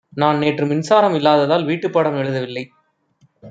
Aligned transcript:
நான் 0.09 0.37
நேற்று 0.37 0.65
மின்சாரம் 0.65 1.13
இல்லாததால் 1.13 1.65
வீட்டுப்பாடம் 1.65 2.17
எழுதவில்லை. 2.17 2.63